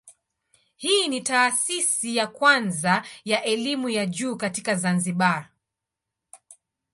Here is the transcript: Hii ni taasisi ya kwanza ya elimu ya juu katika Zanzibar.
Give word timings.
Hii 0.75 1.07
ni 1.07 1.21
taasisi 1.21 2.15
ya 2.15 2.27
kwanza 2.27 3.03
ya 3.25 3.43
elimu 3.43 3.89
ya 3.89 4.05
juu 4.05 4.35
katika 4.37 4.75
Zanzibar. 4.75 5.49